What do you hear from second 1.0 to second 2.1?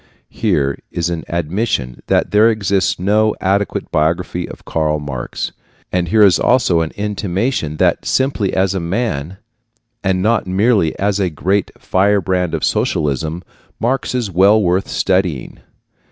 an admission